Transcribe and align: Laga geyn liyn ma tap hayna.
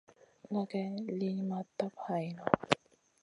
Laga 0.53 0.67
geyn 0.91 0.95
liyn 1.19 1.39
ma 1.49 1.59
tap 1.77 1.93
hayna. 2.03 2.45